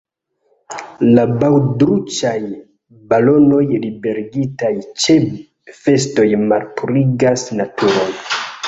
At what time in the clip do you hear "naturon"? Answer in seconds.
7.63-8.15